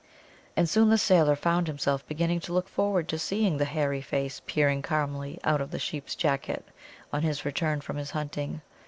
And 0.57 0.67
soon 0.67 0.89
the 0.89 0.97
sailor 0.97 1.35
found 1.35 1.67
himself 1.67 2.03
beginning 2.07 2.39
to 2.39 2.53
look 2.53 2.67
forward 2.67 3.07
to 3.09 3.19
seeing 3.19 3.57
the 3.57 3.65
hairy 3.65 4.01
face 4.01 4.41
peering 4.47 4.81
calmly 4.81 5.37
out 5.43 5.61
of 5.61 5.69
the 5.69 5.77
sheep's 5.77 6.15
jacket 6.15 6.67
on 7.13 7.21
his 7.21 7.45
return 7.45 7.81
from 7.81 7.97
his 7.97 8.09
hunting. 8.09 8.61